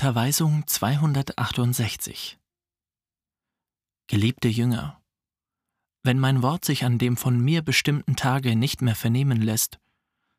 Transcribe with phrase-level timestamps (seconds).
[0.00, 2.38] Unterweisung 268
[4.06, 4.98] Geliebte Jünger,
[6.02, 9.78] wenn mein Wort sich an dem von mir bestimmten Tage nicht mehr vernehmen lässt,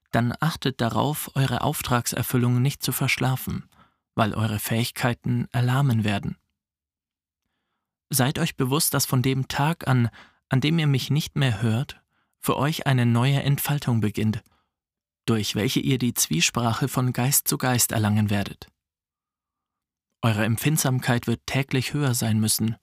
[0.09, 3.69] dann achtet darauf, eure Auftragserfüllung nicht zu verschlafen,
[4.15, 6.37] weil eure Fähigkeiten erlahmen werden.
[8.09, 10.09] Seid euch bewusst, dass von dem Tag an,
[10.49, 12.01] an dem ihr mich nicht mehr hört,
[12.39, 14.41] für euch eine neue Entfaltung beginnt,
[15.25, 18.70] durch welche ihr die Zwiesprache von Geist zu Geist erlangen werdet.
[20.21, 22.75] Eure Empfindsamkeit wird täglich höher sein müssen,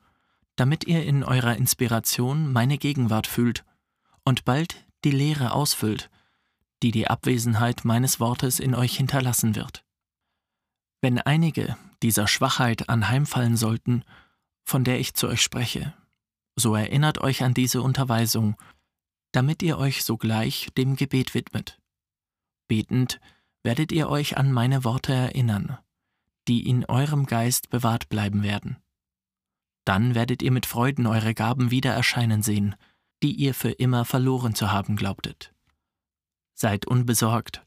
[0.56, 3.64] damit ihr in eurer Inspiration meine Gegenwart fühlt
[4.24, 6.10] und bald die Leere ausfüllt,
[6.82, 9.84] die die Abwesenheit meines Wortes in euch hinterlassen wird.
[11.00, 14.02] Wenn einige dieser Schwachheit anheimfallen sollten,
[14.64, 15.94] von der ich zu euch spreche,
[16.56, 18.56] so erinnert euch an diese Unterweisung,
[19.30, 21.80] damit ihr euch sogleich dem Gebet widmet.
[22.66, 23.20] Betend
[23.62, 25.78] werdet ihr euch an meine Worte erinnern,
[26.48, 28.78] die in eurem Geist bewahrt bleiben werden.
[29.84, 32.74] Dann werdet ihr mit Freuden eure Gaben wieder erscheinen sehen,
[33.22, 35.54] die ihr für immer verloren zu haben glaubtet.
[36.54, 37.64] Seid unbesorgt,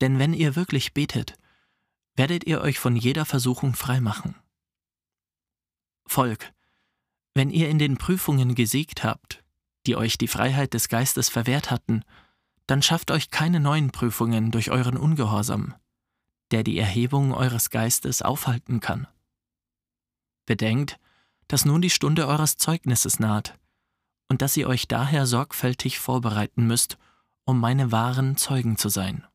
[0.00, 1.36] denn wenn ihr wirklich betet,
[2.16, 4.34] werdet ihr euch von jeder Versuchung freimachen.
[6.06, 6.52] Volk,
[7.34, 9.42] wenn ihr in den Prüfungen gesiegt habt,
[9.86, 12.02] die euch die Freiheit des Geistes verwehrt hatten,
[12.66, 15.74] dann schafft euch keine neuen Prüfungen durch euren Ungehorsam,
[16.50, 19.06] der die Erhebung eures Geistes aufhalten kann.
[20.46, 20.98] Bedenkt,
[21.48, 23.58] dass nun die Stunde eures Zeugnisses naht
[24.28, 26.98] und dass ihr euch daher sorgfältig vorbereiten müsst,
[27.44, 29.26] um meine wahren Zeugen zu sein.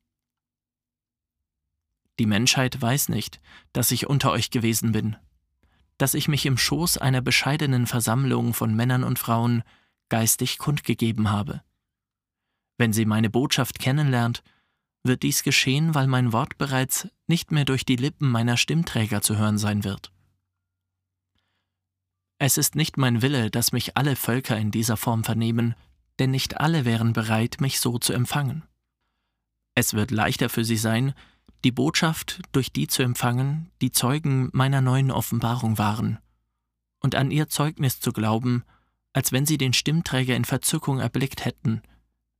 [2.17, 3.39] Die Menschheit weiß nicht,
[3.71, 5.15] dass ich unter euch gewesen bin,
[5.97, 9.63] dass ich mich im Schoß einer bescheidenen Versammlung von Männern und Frauen
[10.09, 11.61] geistig kundgegeben habe.
[12.77, 14.43] Wenn sie meine Botschaft kennenlernt,
[15.03, 19.37] wird dies geschehen, weil mein Wort bereits nicht mehr durch die Lippen meiner Stimmträger zu
[19.37, 20.11] hören sein wird.
[22.37, 25.75] Es ist nicht mein Wille, dass mich alle Völker in dieser Form vernehmen,
[26.19, 28.63] denn nicht alle wären bereit, mich so zu empfangen.
[29.75, 31.13] Es wird leichter für sie sein,
[31.63, 36.19] die Botschaft durch die zu empfangen, die Zeugen meiner neuen Offenbarung waren,
[37.01, 38.63] und an ihr Zeugnis zu glauben,
[39.13, 41.81] als wenn sie den Stimmträger in Verzückung erblickt hätten,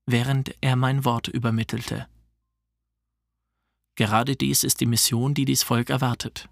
[0.05, 2.07] während er mein Wort übermittelte.
[3.99, 6.47] Gerade dies ist die Mission, die dies Volk erwartet,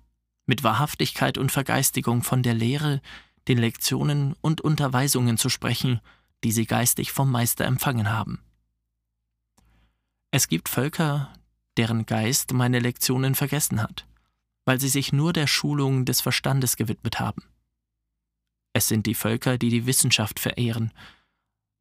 [0.48, 3.02] mit Wahrhaftigkeit und Vergeistigung von der Lehre,
[3.48, 6.02] den Lektionen und Unterweisungen zu sprechen,
[6.44, 8.44] die sie geistig vom Meister empfangen haben.
[10.30, 11.32] Es gibt Völker,
[11.78, 14.06] deren Geist meine Lektionen vergessen hat,
[14.66, 17.44] weil sie sich nur der Schulung des Verstandes gewidmet haben.
[18.74, 20.92] Es sind die Völker, die die Wissenschaft verehren,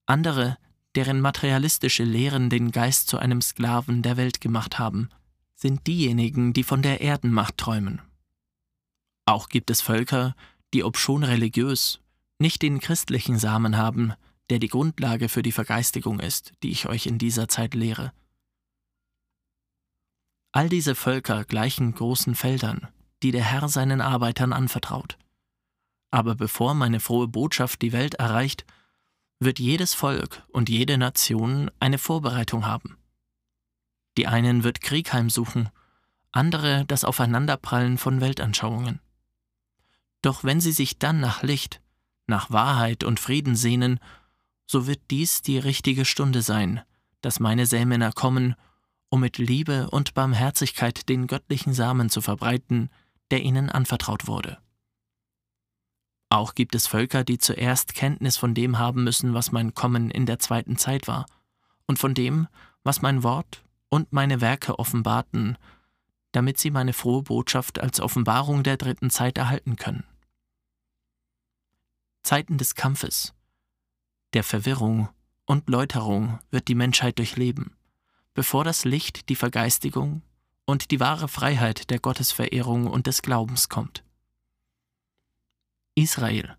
[0.06, 0.58] andere,
[0.94, 5.10] deren materialistische Lehren den Geist zu einem Sklaven der Welt gemacht haben,
[5.56, 8.00] sind diejenigen, die von der Erdenmacht träumen.
[9.24, 10.36] Auch gibt es Völker,
[10.72, 12.00] die obschon religiös,
[12.38, 14.12] nicht den christlichen Samen haben,
[14.50, 18.12] der die Grundlage für die Vergeistigung ist, die ich euch in dieser Zeit lehre.
[20.52, 22.88] All diese Völker gleichen großen Feldern,
[23.22, 25.18] die der Herr seinen Arbeitern anvertraut.
[26.10, 28.64] Aber bevor meine frohe Botschaft die Welt erreicht,
[29.38, 32.96] wird jedes Volk und jede Nation eine Vorbereitung haben.
[34.16, 35.68] Die einen wird Krieg heimsuchen,
[36.32, 39.00] andere das Aufeinanderprallen von Weltanschauungen.
[40.22, 41.80] Doch wenn sie sich dann nach Licht,
[42.26, 44.00] nach Wahrheit und Frieden sehnen,
[44.66, 46.82] so wird dies die richtige Stunde sein,
[47.20, 48.54] dass meine Sämänner kommen,
[49.08, 52.90] um mit Liebe und Barmherzigkeit den göttlichen Samen zu verbreiten,
[53.30, 54.58] der ihnen anvertraut wurde.
[56.28, 60.26] Auch gibt es Völker, die zuerst Kenntnis von dem haben müssen, was mein Kommen in
[60.26, 61.26] der zweiten Zeit war,
[61.86, 62.48] und von dem,
[62.82, 65.58] was mein Wort und meine Werke offenbarten,
[66.32, 70.04] damit sie meine frohe Botschaft als Offenbarung der dritten Zeit erhalten können.
[72.22, 73.34] Zeiten des Kampfes,
[74.32, 75.08] der Verwirrung
[75.46, 77.76] und Läuterung wird die Menschheit durchleben,
[78.34, 80.22] bevor das Licht, die Vergeistigung
[80.66, 84.04] und die wahre Freiheit der Gottesverehrung und des Glaubens kommt.
[85.94, 86.56] Israel.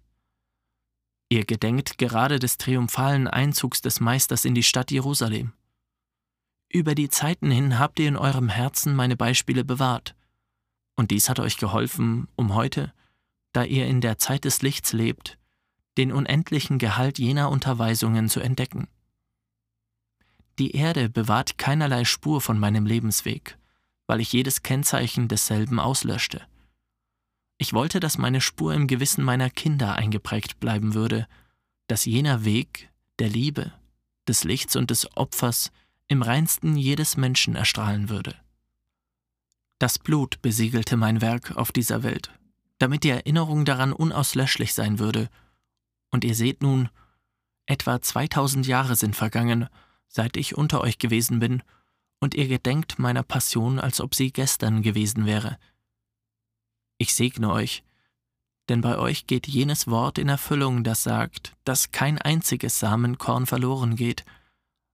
[1.29, 5.53] Ihr gedenkt gerade des triumphalen Einzugs des Meisters in die Stadt Jerusalem.
[6.69, 10.15] Über die Zeiten hin habt ihr in eurem Herzen meine Beispiele bewahrt,
[10.95, 12.93] und dies hat euch geholfen, um heute,
[13.53, 15.37] da ihr in der Zeit des Lichts lebt,
[15.97, 18.87] den unendlichen Gehalt jener Unterweisungen zu entdecken.
[20.59, 23.57] Die Erde bewahrt keinerlei Spur von meinem Lebensweg,
[24.07, 26.41] weil ich jedes Kennzeichen desselben auslöschte.
[27.59, 31.27] Ich wollte, dass meine Spur im Gewissen meiner Kinder eingeprägt bleiben würde,
[31.87, 33.71] dass jener Weg der Liebe,
[34.27, 35.71] des Lichts und des Opfers
[36.07, 38.35] im reinsten jedes Menschen erstrahlen würde.
[39.79, 42.31] Das Blut besiegelte mein Werk auf dieser Welt,
[42.79, 45.29] damit die Erinnerung daran unauslöschlich sein würde.
[46.09, 46.89] Und ihr seht nun,
[47.65, 49.67] etwa 2000 Jahre sind vergangen,
[50.07, 51.61] seit ich unter euch gewesen bin,
[52.19, 55.59] und ihr gedenkt meiner Passion, als ob sie gestern gewesen wäre.
[56.97, 57.83] Ich segne euch,
[58.69, 63.95] denn bei euch geht jenes Wort in Erfüllung, das sagt, dass kein einziges Samenkorn verloren
[63.95, 64.25] geht,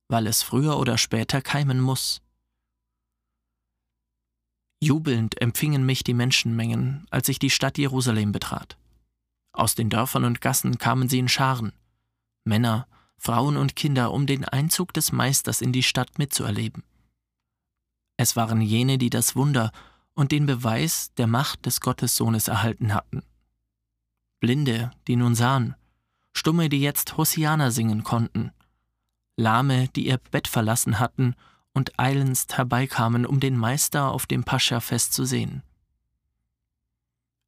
[0.07, 2.21] weil es früher oder später keimen muss.
[4.81, 8.77] Jubelnd empfingen mich die Menschenmengen, als ich die Stadt Jerusalem betrat.
[9.53, 11.71] Aus den Dörfern und Gassen kamen sie in Scharen,
[12.43, 16.83] Männer, Frauen und Kinder, um den Einzug des Meisters in die Stadt mitzuerleben.
[18.17, 19.71] Es waren jene, die das Wunder
[20.13, 23.23] und den Beweis der Macht des Gottessohnes erhalten hatten.
[24.39, 25.75] Blinde, die nun sahen,
[26.33, 28.51] Stumme, die jetzt Hosianer singen konnten,
[29.35, 31.35] Lahme, die ihr Bett verlassen hatten
[31.73, 35.63] und eilendst herbeikamen, um den Meister auf dem Pascha-Fest zu sehen.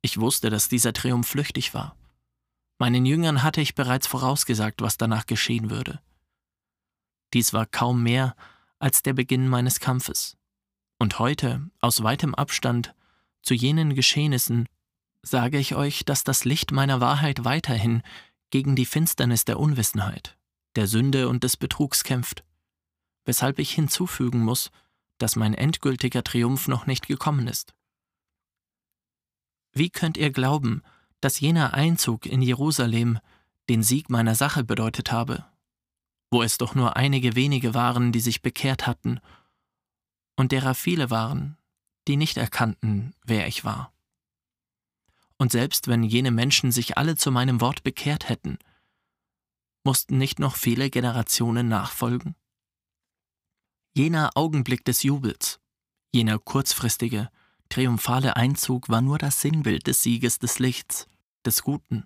[0.02, 1.96] Ich wusste, dass dieser Triumph flüchtig war.
[2.78, 6.02] Meinen Jüngern hatte ich bereits vorausgesagt, was danach geschehen würde.
[7.34, 8.36] Dies war kaum mehr
[8.80, 10.38] als der Beginn meines Kampfes.
[11.00, 12.94] Und heute, aus weitem Abstand,
[13.42, 14.68] zu jenen Geschehnissen,
[15.22, 18.02] sage ich euch, dass das Licht meiner Wahrheit weiterhin
[18.50, 20.38] gegen die Finsternis der Unwissenheit,
[20.75, 22.44] der Sünde und des Betrugs kämpft,
[23.25, 24.72] weshalb ich hinzufügen muss,
[25.18, 27.74] dass mein endgültiger Triumph noch nicht gekommen ist.
[29.72, 30.83] Wie könnt ihr glauben,
[31.22, 33.19] dass jener Einzug in Jerusalem
[33.69, 35.45] den Sieg meiner Sache bedeutet habe,
[36.31, 39.19] wo es doch nur einige wenige waren, die sich bekehrt hatten,
[40.38, 41.57] und derer viele waren,
[42.07, 43.94] die nicht erkannten, wer ich war.
[45.38, 48.57] Und selbst wenn jene Menschen sich alle zu meinem Wort bekehrt hätten,
[49.86, 52.36] mussten nicht noch viele Generationen nachfolgen?
[53.94, 55.60] Jener Augenblick des Jubels,
[56.12, 57.30] jener kurzfristige,
[57.70, 61.08] triumphale Einzug war nur das Sinnbild des Sieges des Lichts,
[61.46, 62.06] des Guten,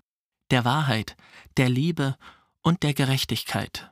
[0.52, 1.16] der Wahrheit,
[1.58, 2.18] der Liebe
[2.62, 3.92] und der Gerechtigkeit.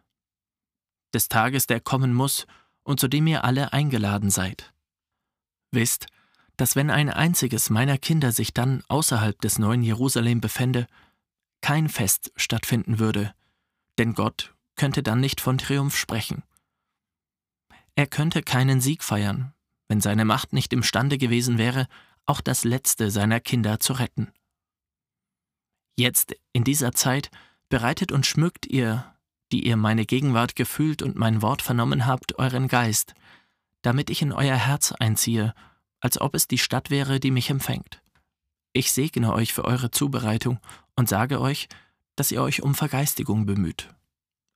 [1.13, 2.45] Des Tages, der kommen muss
[2.83, 4.73] und zu dem ihr alle eingeladen seid.
[5.71, 6.07] Wisst,
[6.57, 10.87] dass wenn ein einziges meiner Kinder sich dann außerhalb des neuen Jerusalem befände,
[11.61, 13.33] kein Fest stattfinden würde,
[13.97, 16.43] denn Gott könnte dann nicht von Triumph sprechen.
[17.95, 19.53] Er könnte keinen Sieg feiern,
[19.87, 21.87] wenn seine Macht nicht imstande gewesen wäre,
[22.25, 24.31] auch das letzte seiner Kinder zu retten.
[25.97, 27.31] Jetzt, in dieser Zeit,
[27.69, 29.15] bereitet und schmückt ihr,
[29.51, 33.15] die ihr meine Gegenwart gefühlt und mein Wort vernommen habt, euren Geist,
[33.81, 35.53] damit ich in euer Herz einziehe,
[35.99, 38.01] als ob es die Stadt wäre, die mich empfängt.
[38.73, 40.59] Ich segne euch für eure Zubereitung
[40.95, 41.67] und sage euch,
[42.17, 43.95] dass ihr euch um Vergeistigung bemüht,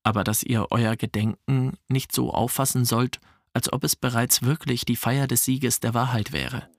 [0.03, 3.21] aber dass ihr euer Gedenken nicht so auffassen sollt,
[3.53, 6.69] als ob es bereits wirklich die Feier des Sieges der Wahrheit wäre.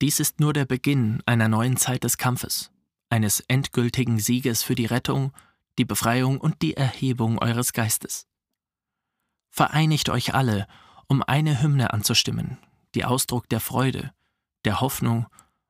[0.00, 2.70] Dies ist nur der Beginn einer neuen Zeit des Kampfes
[3.14, 5.32] eines endgültigen Sieges für die Rettung,
[5.78, 8.26] die Befreiung und die Erhebung eures Geistes.
[9.50, 10.66] Vereinigt euch alle,
[11.06, 12.58] um eine Hymne anzustimmen,
[12.94, 14.12] die Ausdruck der Freude,
[14.64, 15.26] der Hoffnung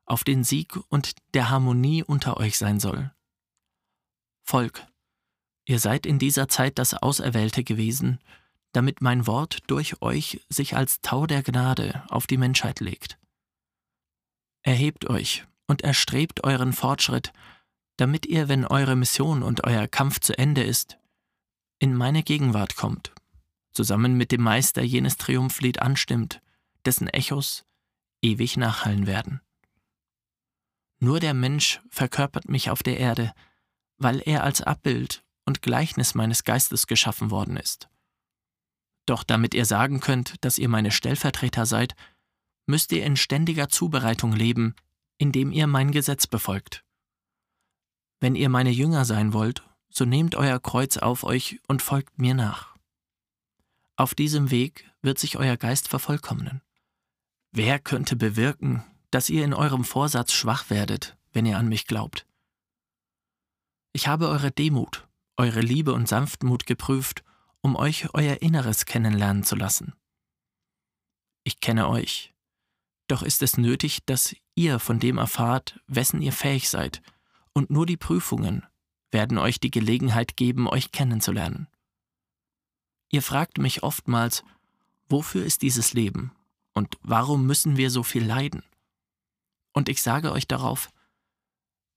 [0.07, 3.14] auf den Sieg und der Harmonie unter euch sein soll.
[4.45, 4.87] Volk,
[5.65, 8.21] ihr seid in dieser Zeit das Auserwählte gewesen,
[8.73, 13.19] damit mein Wort durch euch sich als Tau der Gnade auf die Menschheit legt.
[14.63, 17.33] Erhebt euch und erstrebt euren Fortschritt,
[17.97, 20.99] damit ihr, wenn eure Mission und euer Kampf zu Ende ist,
[21.79, 23.13] in meine Gegenwart kommt,
[23.73, 26.41] zusammen mit dem Meister jenes Triumphlied anstimmt,
[26.85, 27.65] dessen Echos
[28.21, 29.41] ewig nachhallen werden.
[30.99, 33.33] Nur der Mensch verkörpert mich auf der Erde,
[33.99, 37.89] weil er als Abbild und Gleichnis meines Geistes geschaffen worden ist.
[39.07, 41.95] Doch damit ihr sagen könnt, dass ihr meine Stellvertreter seid,
[42.67, 44.75] müsst ihr in ständiger Zubereitung leben,
[45.19, 46.85] indem ihr mein Gesetz befolgt.
[48.21, 52.35] Wenn ihr meine Jünger sein wollt, so nehmt euer Kreuz auf euch und folgt mir
[52.35, 52.75] nach.
[53.97, 56.63] Auf diesem Weg wird sich euer Geist vervollkommnen.
[57.53, 62.27] Wer könnte bewirken, dass ihr in eurem Vorsatz schwach werdet, wenn ihr an mich glaubt?
[63.97, 67.23] Ich habe eure Demut, eure Liebe und Sanftmut geprüft,
[67.61, 69.95] um euch euer Inneres kennenlernen zu lassen.
[71.45, 72.35] Ich kenne euch,
[73.07, 77.03] doch ist es nötig, dass ihr von dem erfahrt, wessen ihr fähig seid,
[77.53, 78.67] und nur die Prüfungen
[79.13, 81.69] werden euch die Gelegenheit geben, euch kennenzulernen.
[83.13, 84.43] Ihr fragt mich oftmals,
[85.07, 86.33] wofür ist dieses Leben
[86.73, 88.65] und warum müssen wir so viel leiden?
[89.73, 90.91] Und ich sage euch darauf,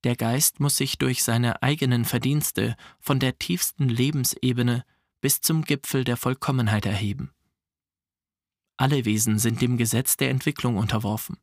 [0.03, 4.85] der Geist muss sich durch seine eigenen Verdienste von der tiefsten Lebensebene
[5.21, 7.31] bis zum Gipfel der Vollkommenheit erheben.
[8.77, 11.37] Alle Wesen sind dem Gesetz der Entwicklung unterworfen.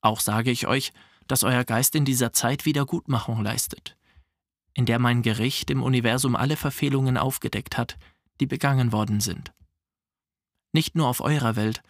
[0.00, 0.92] Auch sage ich euch,
[1.26, 3.96] dass euer Geist in dieser Zeit Wiedergutmachung leistet,
[4.72, 7.98] in der mein Gericht im Universum alle Verfehlungen aufgedeckt hat,
[8.40, 9.52] die begangen worden sind.
[10.72, 11.82] Nicht nur auf eurer Welt,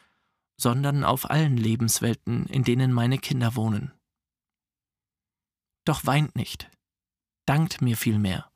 [0.56, 3.92] sondern auf allen Lebenswelten, in denen meine Kinder wohnen.
[5.88, 6.70] Doch weint nicht,
[7.46, 8.52] dankt mir vielmehr.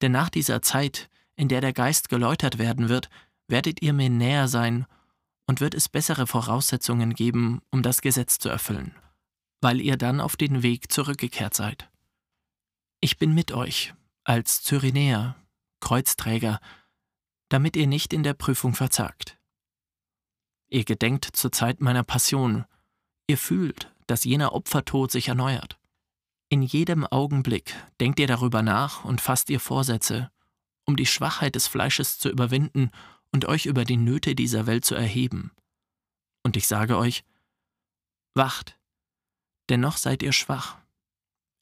[0.00, 3.10] Denn nach dieser Zeit, in der der Geist geläutert werden wird,
[3.48, 4.86] werdet ihr mir näher sein
[5.48, 8.94] und wird es bessere Voraussetzungen geben, um das Gesetz zu erfüllen,
[9.60, 11.90] weil ihr dann auf den Weg zurückgekehrt seid.
[13.00, 15.34] Ich bin mit euch, als Cyrenäer,
[15.80, 16.60] Kreuzträger,
[17.48, 19.36] damit ihr nicht in der Prüfung verzagt.
[20.68, 22.66] Ihr gedenkt zur Zeit meiner Passion,
[23.26, 25.76] ihr fühlt, dass jener Opfertod sich erneuert.
[26.48, 30.30] In jedem Augenblick denkt ihr darüber nach und fasst ihr Vorsätze,
[30.84, 32.90] um die Schwachheit des Fleisches zu überwinden
[33.32, 35.50] und euch über die Nöte dieser Welt zu erheben.
[36.44, 37.24] Und ich sage euch,
[38.34, 38.78] wacht,
[39.68, 40.78] denn noch seid ihr schwach.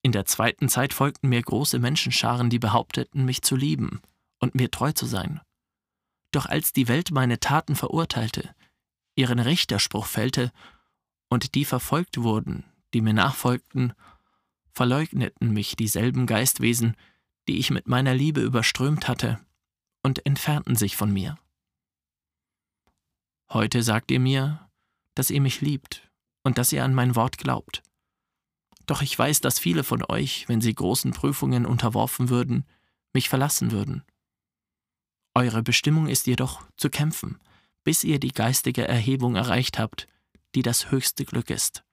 [0.02, 4.02] In der zweiten Zeit folgten mir große Menschenscharen, die behaupteten, mich zu lieben
[4.38, 5.40] und mir treu zu sein.
[6.30, 8.54] Doch als die Welt meine Taten verurteilte,
[9.14, 10.52] ihren Richterspruch fällte
[11.30, 13.94] und die verfolgt wurden, die mir nachfolgten,
[14.74, 16.96] verleugneten mich dieselben Geistwesen,
[17.48, 19.40] die ich mit meiner Liebe überströmt hatte,
[20.02, 21.38] und entfernten sich von mir.
[23.50, 24.68] Heute sagt ihr mir,
[25.14, 26.10] dass ihr mich liebt
[26.42, 27.82] und dass ihr an mein Wort glaubt.
[28.86, 32.66] Doch ich weiß, dass viele von euch, wenn sie großen Prüfungen unterworfen würden,
[33.14, 34.04] mich verlassen würden.
[35.34, 37.40] Eure Bestimmung ist jedoch zu kämpfen,
[37.82, 40.06] bis ihr die geistige Erhebung erreicht habt,
[40.54, 41.84] die das höchste Glück ist.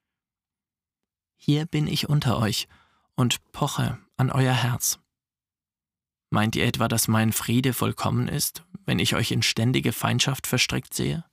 [1.43, 2.67] Hier bin ich unter euch
[3.15, 5.00] und poche an euer Herz.
[6.29, 10.93] Meint ihr etwa, dass mein Friede vollkommen ist, wenn ich euch in ständige Feindschaft verstrickt
[10.93, 11.25] sehe?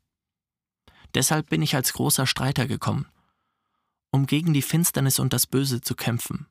[1.13, 3.07] Deshalb bin ich als großer Streiter gekommen,
[4.11, 6.47] um gegen die Finsternis und das Böse zu kämpfen.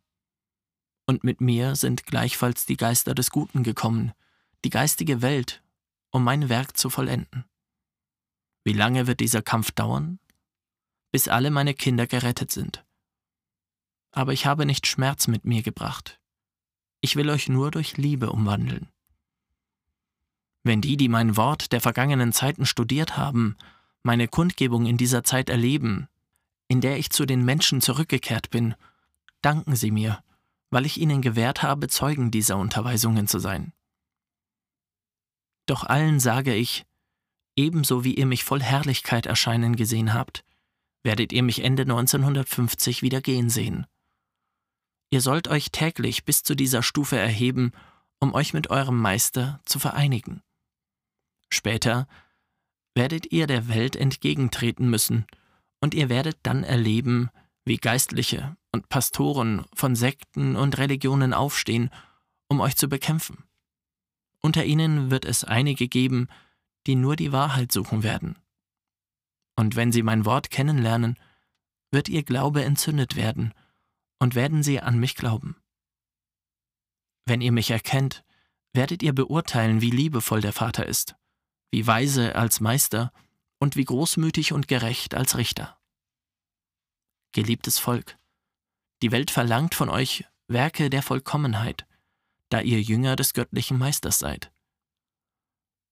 [1.08, 4.14] Und mit mir sind gleichfalls die Geister des Guten gekommen,
[4.66, 5.64] die geistige Welt,
[6.12, 7.46] um mein Werk zu vollenden.
[8.64, 10.20] Wie lange wird dieser Kampf dauern?
[11.12, 12.87] Bis alle meine Kinder gerettet sind.
[14.18, 16.20] Aber ich habe nicht Schmerz mit mir gebracht.
[17.02, 18.88] Ich will euch nur durch Liebe umwandeln.
[20.64, 23.58] Wenn die, die mein Wort der vergangenen Zeiten studiert haben,
[24.02, 26.08] meine Kundgebung in dieser Zeit erleben,
[26.68, 28.74] in der ich zu den Menschen zurückgekehrt bin,
[29.44, 30.24] danken sie mir,
[30.72, 33.72] weil ich ihnen gewährt habe, Zeugen dieser Unterweisungen zu sein.
[35.68, 36.88] Doch allen sage ich,
[37.56, 40.44] ebenso wie ihr mich voll Herrlichkeit erscheinen gesehen habt,
[41.04, 43.86] werdet ihr mich Ende 1950 wieder gehen sehen.
[45.10, 47.72] Ihr sollt euch täglich bis zu dieser Stufe erheben,
[48.20, 50.42] um euch mit eurem Meister zu vereinigen.
[51.50, 52.08] Später
[52.96, 55.26] werdet ihr der Welt entgegentreten müssen,
[55.80, 57.30] und ihr werdet dann erleben,
[57.64, 61.92] wie Geistliche und Pastoren von Sekten und Religionen aufstehen,
[62.48, 63.44] um euch zu bekämpfen.
[64.42, 66.28] Unter ihnen wird es einige geben,
[66.88, 68.38] die nur die Wahrheit suchen werden.
[69.56, 71.20] Und wenn sie mein Wort kennenlernen,
[71.92, 73.54] wird ihr Glaube entzündet werden,
[74.20, 75.56] und werden sie an mich glauben.
[77.26, 78.24] Wenn ihr mich erkennt,
[78.74, 81.16] werdet ihr beurteilen, wie liebevoll der Vater ist
[81.72, 83.12] wie weise als Meister
[83.60, 85.78] und wie großmütig und gerecht als Richter.
[87.34, 88.18] Geliebtes Volk,
[89.02, 91.86] die Welt verlangt von euch Werke der Vollkommenheit,
[92.50, 94.52] da ihr Jünger des göttlichen Meisters seid.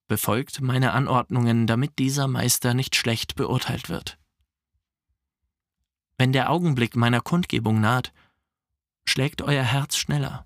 [0.08, 4.17] Befolgt meine Anordnungen, damit dieser Meister nicht schlecht beurteilt wird.
[6.17, 8.13] Wenn der Augenblick meiner Kundgebung naht,
[9.07, 10.45] schlägt euer Herz schneller.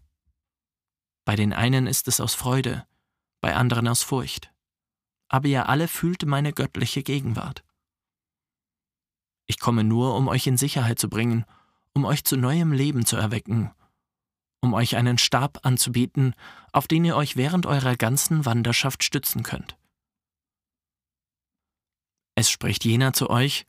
[1.25, 2.87] Bei den einen ist es aus Freude,
[3.41, 4.51] bei anderen aus Furcht
[5.29, 7.63] aber ihr alle fühlt meine göttliche Gegenwart.
[9.45, 11.45] Ich komme nur, um euch in Sicherheit zu bringen,
[11.93, 13.71] um euch zu neuem Leben zu erwecken,
[14.61, 16.35] um euch einen Stab anzubieten,
[16.73, 19.77] auf den ihr euch während eurer ganzen Wanderschaft stützen könnt.
[22.35, 23.65] Es spricht jener zu euch,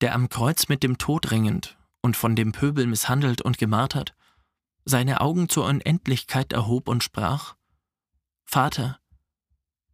[0.00, 4.14] der am Kreuz mit dem Tod ringend und von dem Pöbel misshandelt und gemartert,
[4.84, 7.56] seine Augen zur Unendlichkeit erhob und sprach,
[8.44, 8.98] Vater,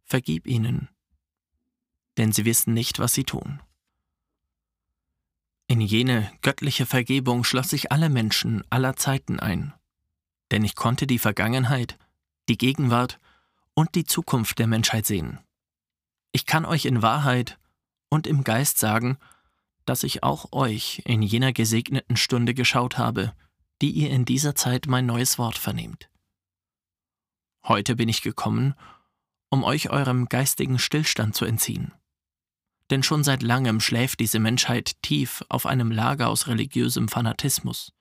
[0.05, 0.89] vergib ihnen,
[2.17, 3.61] denn sie wissen nicht, was sie tun.
[5.67, 9.73] In jene göttliche Vergebung schloss ich alle Menschen aller Zeiten ein,
[10.51, 11.97] denn ich konnte die Vergangenheit,
[12.47, 13.19] die Gegenwart
[13.73, 15.39] und die Zukunft der Menschheit sehen.
[16.31, 17.57] Ich kann euch in Wahrheit
[18.09, 19.17] und im Geist sagen,
[19.85, 23.33] dass ich auch euch in jener gesegneten Stunde geschaut habe,
[23.81, 26.09] die ihr in dieser Zeit mein neues Wort vernehmt.
[27.67, 28.75] Heute bin ich gekommen,
[29.49, 31.93] um euch eurem geistigen Stillstand zu entziehen
[32.89, 37.91] Denn schon seit langem schläft diese Menschheit tief auf einem Lager aus religiösem Fanatismus,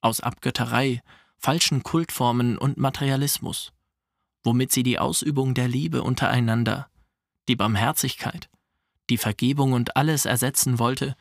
[0.00, 1.02] aus Abgötterei,
[1.36, 3.72] falschen Kultformen und Materialismus,
[4.44, 6.88] womit sie die Ausübung der Liebe untereinander,
[7.48, 8.48] die Barmherzigkeit,
[9.10, 11.16] die Vergebung und alles ersetzen wollte,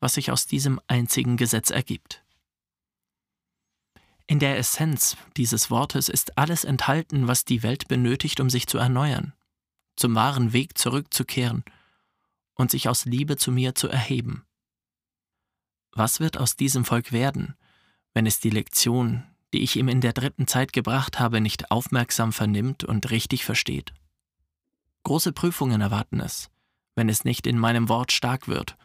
[0.00, 2.24] was sich aus diesem einzigen Gesetz ergibt.
[4.26, 8.78] In der Essenz dieses Wortes ist alles enthalten, was die Welt benötigt, um sich zu
[8.78, 9.34] erneuern,
[9.96, 11.64] zum wahren Weg zurückzukehren
[12.54, 14.44] und sich aus Liebe zu mir zu erheben.
[15.92, 17.56] Was wird aus diesem Volk werden,
[18.14, 22.32] wenn es die Lektion, die ich ihm in der dritten Zeit gebracht habe, nicht aufmerksam
[22.32, 23.92] vernimmt und richtig versteht?
[25.02, 26.50] Große Prüfungen erwarten es,
[26.94, 28.76] wenn es nicht in meinem Wort stark wird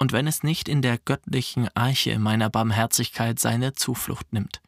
[0.00, 4.62] und wenn es nicht in der göttlichen Arche meiner Barmherzigkeit seine Zuflucht nimmt.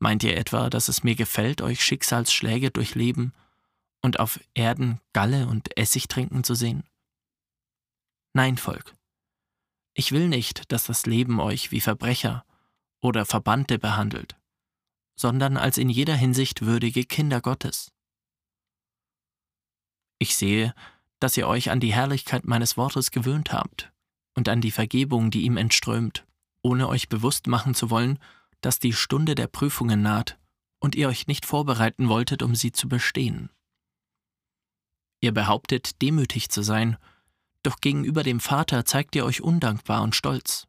[0.00, 3.32] Meint ihr etwa, dass es mir gefällt, euch Schicksalsschläge durchleben
[4.02, 6.84] und auf Erden Galle und Essig trinken zu sehen?
[8.32, 8.94] Nein, Volk.
[9.94, 12.44] Ich will nicht, dass das Leben euch wie Verbrecher
[13.00, 14.36] oder Verbannte behandelt,
[15.16, 17.92] sondern als in jeder Hinsicht würdige Kinder Gottes.
[20.18, 20.74] Ich sehe,
[21.20, 23.92] dass ihr euch an die Herrlichkeit meines Wortes gewöhnt habt
[24.34, 26.26] und an die Vergebung, die ihm entströmt,
[26.62, 28.18] ohne euch bewusst machen zu wollen,
[28.60, 30.38] dass die Stunde der Prüfungen naht
[30.80, 33.50] und ihr euch nicht vorbereiten wolltet, um sie zu bestehen.
[35.20, 36.96] Ihr behauptet, demütig zu sein,
[37.62, 40.66] doch gegenüber dem Vater zeigt ihr euch undankbar und stolz.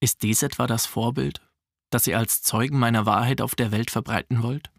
[0.00, 1.40] Ist dies etwa das Vorbild,
[1.90, 4.70] das ihr als Zeugen meiner Wahrheit auf der Welt verbreiten wollt?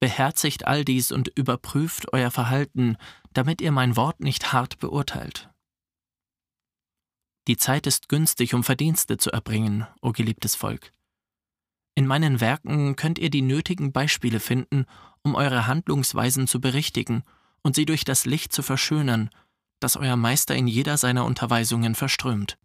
[0.00, 2.96] Beherzigt all dies und überprüft euer Verhalten,
[3.34, 5.50] damit ihr mein Wort nicht hart beurteilt.
[7.46, 10.92] Die Zeit ist günstig, um Verdienste zu erbringen, o geliebtes Volk.
[11.94, 14.86] In meinen Werken könnt ihr die nötigen Beispiele finden,
[15.22, 17.24] um eure Handlungsweisen zu berichtigen
[17.62, 19.28] und sie durch das Licht zu verschönern,
[19.80, 22.56] das euer Meister in jeder seiner Unterweisungen verströmt.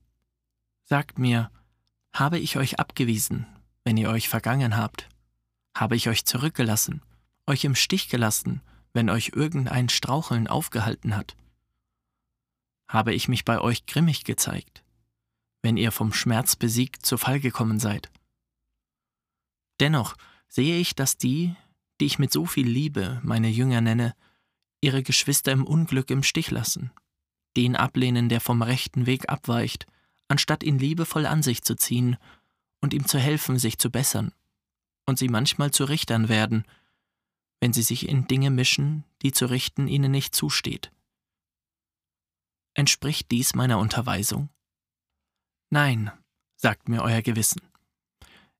[0.84, 1.52] Sagt mir,
[2.14, 3.46] habe ich euch abgewiesen,
[3.84, 5.10] wenn ihr euch vergangen habt?
[5.76, 7.02] Habe ich euch zurückgelassen,
[7.48, 8.62] euch im Stich gelassen,
[8.94, 11.36] wenn euch irgendein Straucheln aufgehalten hat?
[12.88, 14.84] habe ich mich bei euch grimmig gezeigt,
[15.62, 18.12] wenn ihr vom Schmerz besiegt zu Fall gekommen seid.
[19.80, 20.16] Dennoch
[20.48, 21.56] sehe ich, dass die,
[22.00, 24.16] die ich mit so viel Liebe meine Jünger nenne,
[24.82, 26.92] ihre Geschwister im Unglück im Stich lassen,
[27.58, 29.88] den ablehnen, der vom rechten Weg abweicht,
[30.28, 32.18] anstatt ihn liebevoll an sich zu ziehen
[32.82, 34.32] und ihm zu helfen, sich zu bessern,
[35.06, 36.66] und sie manchmal zu Richtern werden,
[37.60, 40.92] wenn sie sich in Dinge mischen, die zu richten ihnen nicht zusteht.
[42.74, 44.50] Entspricht dies meiner Unterweisung?
[45.70, 46.12] Nein,
[46.56, 47.62] sagt mir euer Gewissen.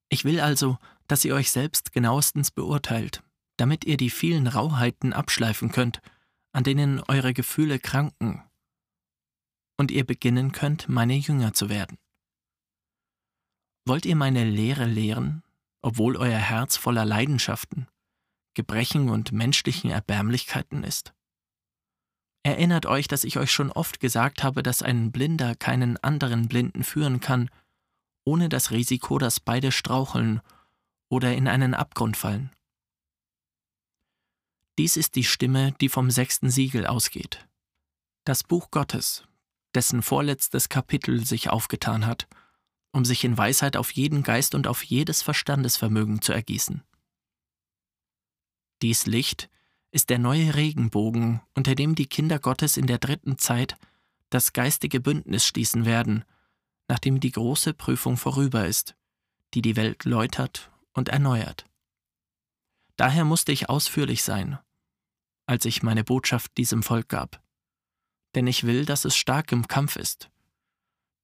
[0.08, 0.78] Ich will also,
[1.08, 3.22] dass ihr euch selbst genauestens beurteilt,
[3.56, 6.00] damit ihr die vielen Rauheiten abschleifen könnt,
[6.52, 8.42] an denen eure Gefühle kranken,
[9.78, 11.98] und ihr beginnen könnt, meine Jünger zu werden.
[13.84, 15.42] Wollt ihr meine Lehre lehren,
[15.82, 17.86] obwohl euer Herz voller Leidenschaften,
[18.56, 21.14] Gebrechen und menschlichen Erbärmlichkeiten ist?
[22.42, 26.82] Erinnert euch, dass ich euch schon oft gesagt habe, dass ein Blinder keinen anderen Blinden
[26.82, 27.50] führen kann,
[28.24, 30.40] ohne das Risiko, dass beide straucheln
[31.08, 32.50] oder in einen Abgrund fallen.
[34.78, 37.46] Dies ist die Stimme, die vom sechsten Siegel ausgeht.
[38.24, 39.24] Das Buch Gottes,
[39.74, 42.26] dessen vorletztes Kapitel sich aufgetan hat,
[42.92, 46.82] um sich in Weisheit auf jeden Geist und auf jedes Verstandesvermögen zu ergießen.
[48.82, 49.48] Dies Licht
[49.90, 53.76] ist der neue Regenbogen, unter dem die Kinder Gottes in der dritten Zeit
[54.30, 56.24] das geistige Bündnis schließen werden,
[56.88, 58.94] nachdem die große Prüfung vorüber ist,
[59.54, 61.64] die die Welt läutert und erneuert.
[62.96, 64.58] Daher musste ich ausführlich sein,
[65.46, 67.42] als ich meine Botschaft diesem Volk gab.
[68.34, 70.30] Denn ich will, dass es stark im Kampf ist.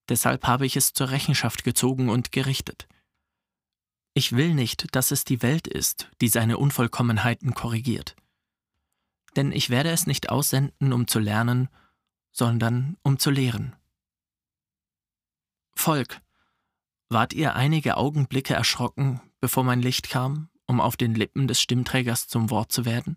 [0.09, 2.89] Deshalb habe ich es zur Rechenschaft gezogen und gerichtet.
[4.15, 8.15] Ich will nicht, dass es die Welt ist, die seine Unvollkommenheiten korrigiert
[9.37, 11.69] denn ich werde es nicht aussenden, um zu lernen,
[12.33, 13.75] sondern um zu lehren.
[15.75, 16.21] Volk,
[17.09, 22.29] wart ihr einige Augenblicke erschrocken, bevor mein Licht kam, um auf den Lippen des Stimmträgers
[22.29, 23.17] zum Wort zu werden?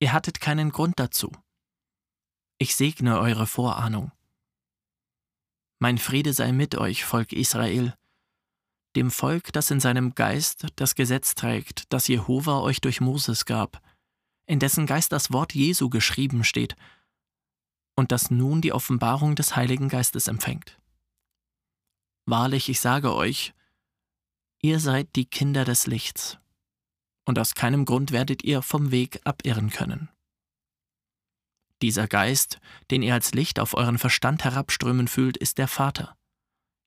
[0.00, 1.32] Ihr hattet keinen Grund dazu.
[2.58, 4.12] Ich segne eure Vorahnung.
[5.78, 7.96] Mein Friede sei mit euch, Volk Israel,
[8.96, 13.82] dem Volk, das in seinem Geist das Gesetz trägt, das Jehova euch durch Moses gab,
[14.46, 16.76] in dessen Geist das Wort Jesu geschrieben steht
[17.96, 20.78] und das nun die Offenbarung des Heiligen Geistes empfängt.
[22.26, 23.54] Wahrlich, ich sage euch,
[24.60, 26.38] ihr seid die Kinder des Lichts,
[27.24, 30.08] und aus keinem Grund werdet ihr vom Weg abirren können.
[31.82, 36.16] Dieser Geist, den ihr als Licht auf euren Verstand herabströmen fühlt, ist der Vater.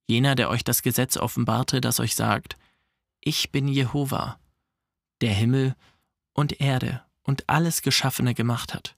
[0.08, 2.58] Jener, der euch das Gesetz offenbarte, das euch sagt,
[3.20, 4.40] ich bin Jehova,
[5.22, 5.76] der Himmel
[6.34, 8.96] und Erde und alles Geschaffene gemacht hat.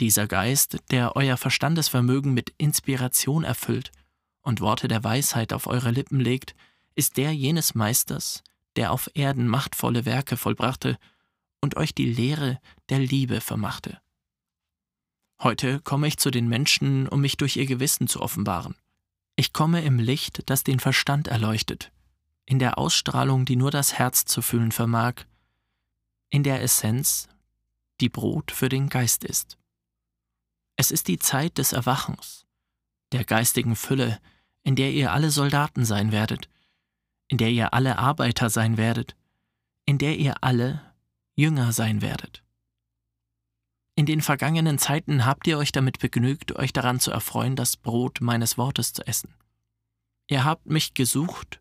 [0.00, 3.90] Dieser Geist, der euer Verstandesvermögen mit Inspiration erfüllt
[4.42, 6.54] und Worte der Weisheit auf eure Lippen legt,
[6.94, 8.44] ist der jenes Meisters,
[8.76, 10.98] der auf Erden machtvolle Werke vollbrachte
[11.60, 14.00] und euch die Lehre der Liebe vermachte.
[15.42, 18.74] Heute komme ich zu den Menschen, um mich durch ihr Gewissen zu offenbaren.
[19.38, 21.92] Ich komme im Licht, das den Verstand erleuchtet,
[22.44, 25.14] in der Ausstrahlung, die nur das Herz zu fühlen vermag,
[26.28, 27.28] in der Essenz,
[28.00, 29.56] die Brot für den Geist ist.
[30.74, 32.46] Es ist die Zeit des Erwachens,
[33.12, 34.20] der geistigen Fülle,
[34.64, 36.48] in der ihr alle Soldaten sein werdet,
[37.28, 39.14] in der ihr alle Arbeiter sein werdet,
[39.84, 40.82] in der ihr alle
[41.36, 42.42] Jünger sein werdet.
[43.98, 48.20] In den vergangenen Zeiten habt ihr euch damit begnügt, euch daran zu erfreuen, das Brot
[48.20, 49.34] meines Wortes zu essen.
[50.28, 51.60] Ihr habt mich gesucht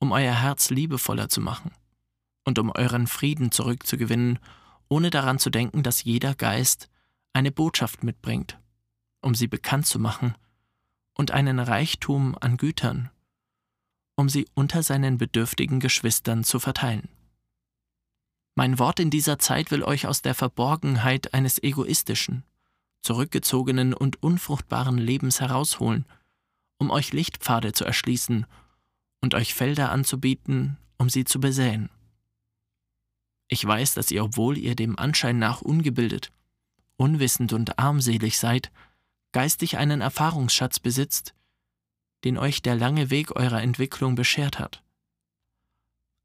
[0.00, 1.70] um euer Herz liebevoller zu machen
[2.44, 4.40] und um euren Frieden zurückzugewinnen,
[4.88, 6.88] ohne daran zu denken, dass jeder Geist
[7.32, 8.58] eine Botschaft mitbringt,
[9.20, 10.34] um sie bekannt zu machen,
[11.14, 13.10] und einen Reichtum an Gütern,
[14.16, 17.08] um sie unter seinen bedürftigen Geschwistern zu verteilen.
[18.58, 22.42] Mein Wort in dieser Zeit will euch aus der Verborgenheit eines egoistischen,
[23.02, 26.06] zurückgezogenen und unfruchtbaren Lebens herausholen,
[26.78, 28.46] um euch Lichtpfade zu erschließen
[29.20, 31.90] und euch Felder anzubieten, um sie zu besäen.
[33.48, 36.32] Ich weiß, dass ihr, obwohl ihr dem Anschein nach ungebildet,
[36.96, 38.72] unwissend und armselig seid,
[39.32, 41.34] geistig einen Erfahrungsschatz besitzt,
[42.24, 44.82] den euch der lange Weg eurer Entwicklung beschert hat.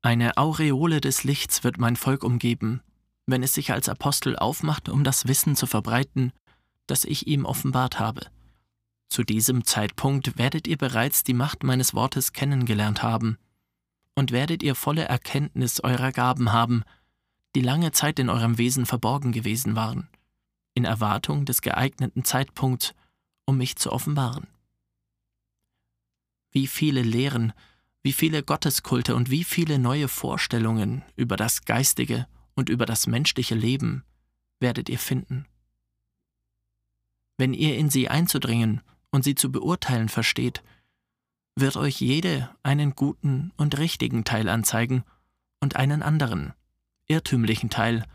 [0.03, 2.81] Eine Aureole des Lichts wird mein Volk umgeben,
[3.27, 6.33] wenn es sich als Apostel aufmacht, um das Wissen zu verbreiten,
[6.87, 8.25] das ich ihm offenbart habe.
[9.09, 13.37] Zu diesem Zeitpunkt werdet ihr bereits die Macht meines Wortes kennengelernt haben
[14.15, 16.83] und werdet ihr volle Erkenntnis eurer Gaben haben,
[17.55, 20.09] die lange Zeit in eurem Wesen verborgen gewesen waren,
[20.73, 22.95] in Erwartung des geeigneten Zeitpunkts,
[23.45, 24.47] um mich zu offenbaren.
[26.49, 27.53] Wie viele Lehren,
[28.03, 33.55] wie viele Gotteskulte und wie viele neue Vorstellungen über das geistige und über das menschliche
[33.55, 34.03] Leben
[34.59, 35.45] werdet ihr finden.
[37.37, 40.63] Wenn ihr in sie einzudringen und sie zu beurteilen versteht,
[41.55, 45.03] wird euch jede einen guten und richtigen Teil anzeigen
[45.59, 46.53] und einen anderen,
[47.07, 48.05] irrtümlichen Teil,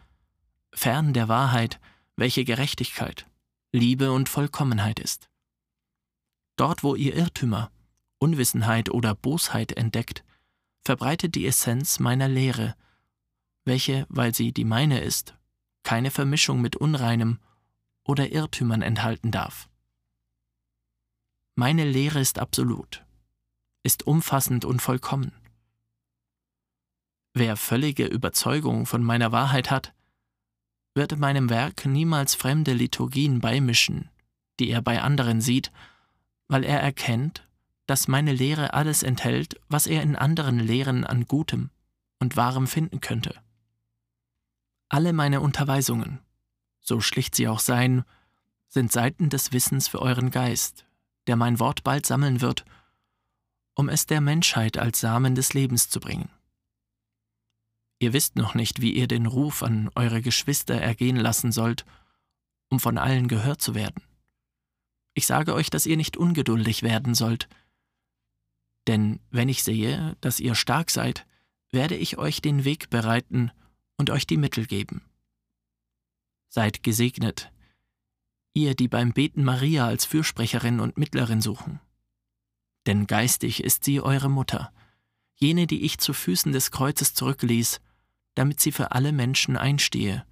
[0.72, 1.80] fern der Wahrheit,
[2.16, 3.26] welche Gerechtigkeit,
[3.72, 5.28] Liebe und Vollkommenheit ist.
[6.56, 7.70] Dort, wo ihr Irrtümer,
[8.18, 10.24] Unwissenheit oder Bosheit entdeckt,
[10.84, 12.76] verbreitet die Essenz meiner Lehre,
[13.64, 15.36] welche, weil sie die meine ist,
[15.82, 17.40] keine Vermischung mit Unreinem
[18.04, 19.68] oder Irrtümern enthalten darf.
[21.56, 23.04] Meine Lehre ist absolut,
[23.82, 25.32] ist umfassend und vollkommen.
[27.34, 29.94] Wer völlige Überzeugung von meiner Wahrheit hat,
[30.94, 34.10] wird meinem Werk niemals fremde Liturgien beimischen,
[34.58, 35.70] die er bei anderen sieht,
[36.48, 37.45] weil er erkennt,
[37.86, 41.70] dass meine Lehre alles enthält, was er in anderen Lehren an Gutem
[42.18, 43.34] und Wahrem finden könnte.
[44.88, 46.20] Alle meine Unterweisungen,
[46.80, 48.04] so schlicht sie auch seien,
[48.68, 50.84] sind Seiten des Wissens für euren Geist,
[51.26, 52.64] der mein Wort bald sammeln wird,
[53.74, 56.30] um es der Menschheit als Samen des Lebens zu bringen.
[57.98, 61.84] Ihr wisst noch nicht, wie ihr den Ruf an eure Geschwister ergehen lassen sollt,
[62.68, 64.02] um von allen gehört zu werden.
[65.14, 67.48] Ich sage euch, dass ihr nicht ungeduldig werden sollt,
[68.86, 71.26] denn wenn ich sehe, dass ihr stark seid,
[71.70, 73.50] werde ich euch den Weg bereiten
[73.96, 75.02] und euch die Mittel geben.
[76.48, 77.50] Seid gesegnet,
[78.54, 81.80] ihr, die beim Beten Maria als Fürsprecherin und Mittlerin suchen.
[82.86, 84.72] Denn geistig ist sie eure Mutter,
[85.34, 87.80] jene, die ich zu Füßen des Kreuzes zurückließ,
[88.34, 90.24] damit sie für alle Menschen einstehe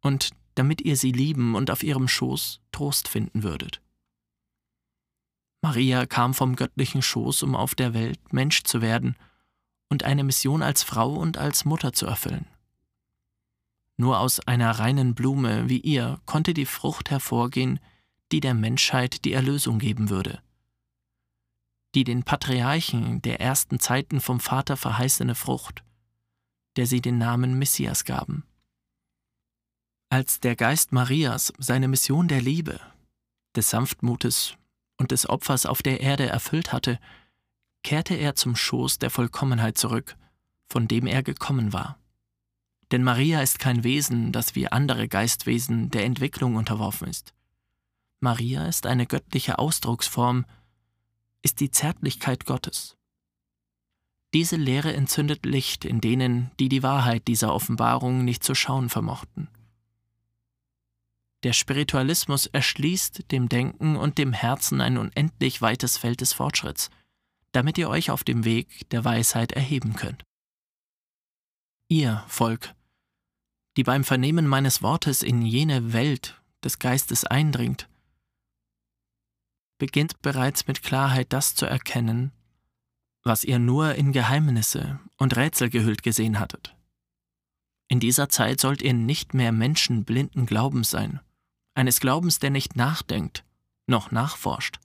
[0.00, 3.80] und damit ihr sie lieben und auf ihrem Schoß Trost finden würdet.
[5.64, 9.16] Maria kam vom göttlichen Schoß, um auf der Welt Mensch zu werden
[9.88, 12.44] und eine Mission als Frau und als Mutter zu erfüllen.
[13.96, 17.80] Nur aus einer reinen Blume wie ihr konnte die Frucht hervorgehen,
[18.30, 20.42] die der Menschheit die Erlösung geben würde.
[21.94, 25.82] Die den Patriarchen der ersten Zeiten vom Vater verheißene Frucht,
[26.76, 28.44] der sie den Namen Messias gaben.
[30.10, 32.78] Als der Geist Marias seine Mission der Liebe,
[33.56, 34.58] des Sanftmutes
[34.96, 36.98] und des Opfers auf der Erde erfüllt hatte,
[37.82, 40.16] kehrte er zum Schoß der Vollkommenheit zurück,
[40.66, 41.98] von dem er gekommen war
[42.90, 47.34] Denn Maria ist kein Wesen, das wie andere Geistwesen der Entwicklung unterworfen ist.
[48.20, 50.46] Maria ist eine göttliche Ausdrucksform,
[51.42, 52.96] ist die Zärtlichkeit Gottes.
[54.32, 59.48] Diese Lehre entzündet Licht in denen, die die Wahrheit dieser Offenbarung nicht zu schauen vermochten.
[61.44, 66.88] Der Spiritualismus erschließt dem Denken und dem Herzen ein unendlich weites Feld des Fortschritts,
[67.52, 70.24] damit ihr euch auf dem Weg der Weisheit erheben könnt.
[71.88, 72.74] Ihr, Volk,
[73.76, 77.90] die beim Vernehmen meines Wortes in jene Welt des Geistes eindringt,
[79.76, 82.32] beginnt bereits mit Klarheit das zu erkennen,
[83.22, 86.74] was ihr nur in Geheimnisse und Rätsel gehüllt gesehen hattet.
[87.88, 91.20] In dieser Zeit sollt ihr nicht mehr Menschen blinden Glaubens sein,
[91.74, 93.44] eines Glaubens, der nicht nachdenkt,
[93.86, 94.78] noch nachforscht.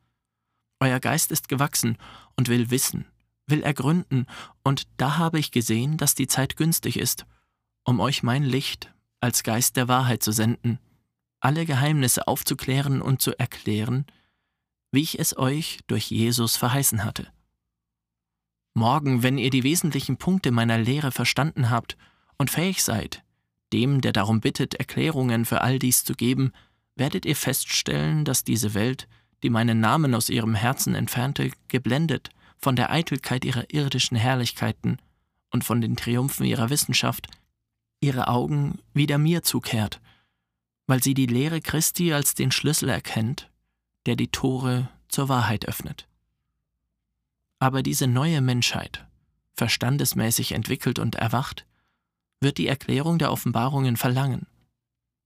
[0.79, 1.97] Euer Geist ist gewachsen
[2.35, 3.05] und will wissen,
[3.47, 4.25] will ergründen,
[4.63, 7.25] und da habe ich gesehen, dass die Zeit günstig ist,
[7.83, 10.79] um euch mein Licht als Geist der Wahrheit zu senden,
[11.41, 14.05] alle Geheimnisse aufzuklären und zu erklären,
[14.91, 17.27] wie ich es euch durch Jesus verheißen hatte.
[18.73, 21.97] Morgen, wenn ihr die wesentlichen Punkte meiner Lehre verstanden habt
[22.37, 23.23] und fähig seid,
[23.73, 26.53] dem, der darum bittet, Erklärungen für all dies zu geben,
[26.99, 29.07] werdet ihr feststellen, dass diese Welt,
[29.41, 34.97] die meinen Namen aus ihrem Herzen entfernte, geblendet von der Eitelkeit ihrer irdischen Herrlichkeiten
[35.49, 37.27] und von den Triumphen ihrer Wissenschaft,
[38.01, 40.01] ihre Augen wieder mir zukehrt,
[40.87, 43.49] weil sie die Lehre Christi als den Schlüssel erkennt,
[44.05, 46.07] der die Tore zur Wahrheit öffnet.
[47.59, 49.05] Aber diese neue Menschheit,
[49.53, 51.65] verstandesmäßig entwickelt und erwacht,
[52.41, 54.47] wird die Erklärung der Offenbarungen verlangen,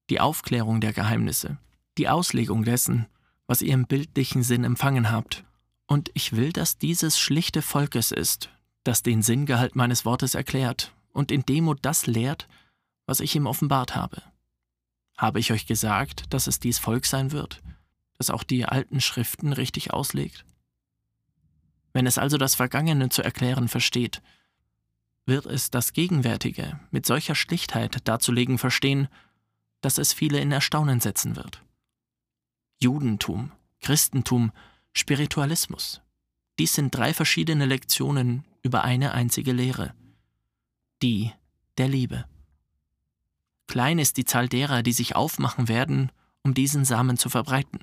[0.09, 1.57] die Aufklärung der Geheimnisse,
[1.97, 3.07] die Auslegung dessen,
[3.47, 5.43] was ihr im bildlichen Sinn empfangen habt.
[5.85, 8.49] Und ich will, dass dieses schlichte Volk es ist,
[8.83, 12.47] das den Sinngehalt meines Wortes erklärt und in Demut das lehrt,
[13.05, 14.21] was ich ihm offenbart habe.
[15.17, 17.61] Habe ich euch gesagt, dass es dies Volk sein wird,
[18.17, 20.45] das auch die alten Schriften richtig auslegt?
[21.93, 24.21] Wenn es also das Vergangene zu erklären versteht,
[25.25, 29.07] wird es das Gegenwärtige mit solcher Schlichtheit darzulegen verstehen,
[29.84, 31.62] dass es viele in Erstaunen setzen wird.
[32.82, 34.52] Judentum, Christentum,
[34.93, 36.02] Spiritualismus.
[36.58, 39.93] Dies sind drei verschiedene Lektionen über eine einzige Lehre.
[41.02, 41.32] Die
[41.78, 42.26] der Liebe.
[43.67, 46.12] Klein ist die Zahl derer, die sich aufmachen werden,
[46.43, 47.80] um diesen Samen zu verbreiten.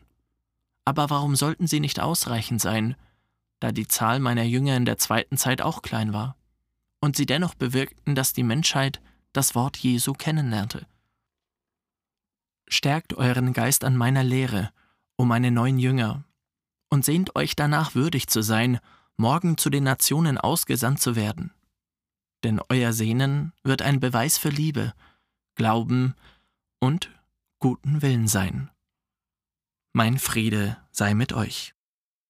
[0.84, 2.94] Aber warum sollten sie nicht ausreichend sein,
[3.58, 6.36] da die Zahl meiner Jünger in der zweiten Zeit auch klein war,
[7.00, 9.00] und sie dennoch bewirkten, dass die Menschheit
[9.32, 10.86] das Wort Jesu kennenlernte.
[12.72, 14.70] Stärkt euren Geist an meiner Lehre,
[15.18, 16.24] o meine neuen Jünger,
[16.88, 18.78] und sehnt euch danach würdig zu sein,
[19.16, 21.52] morgen zu den Nationen ausgesandt zu werden.
[22.44, 24.94] Denn euer Sehnen wird ein Beweis für Liebe,
[25.56, 26.14] Glauben
[26.78, 27.10] und
[27.58, 28.70] guten Willen sein.
[29.92, 31.74] Mein Friede sei mit euch.